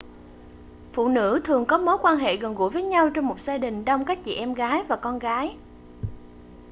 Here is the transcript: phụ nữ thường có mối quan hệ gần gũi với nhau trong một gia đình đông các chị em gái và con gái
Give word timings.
phụ 0.93 1.07
nữ 1.07 1.41
thường 1.43 1.65
có 1.65 1.77
mối 1.77 1.97
quan 2.01 2.17
hệ 2.17 2.37
gần 2.37 2.55
gũi 2.55 2.69
với 2.69 2.83
nhau 2.83 3.09
trong 3.09 3.27
một 3.27 3.41
gia 3.41 3.57
đình 3.57 3.85
đông 3.85 4.05
các 4.05 4.23
chị 4.23 4.35
em 4.35 4.53
gái 4.53 4.83
và 4.83 4.95
con 4.95 5.19
gái 5.19 5.57